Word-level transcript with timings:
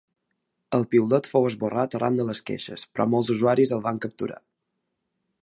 El 0.77 0.85
piulet 0.93 1.29
fou 1.33 1.45
esborrat 1.49 1.97
arran 1.99 2.17
de 2.21 2.25
les 2.31 2.41
queixes, 2.49 2.87
però 2.95 3.09
molts 3.13 3.31
usuaris 3.35 3.75
el 3.79 3.85
van 3.91 4.03
capturar. 4.07 4.43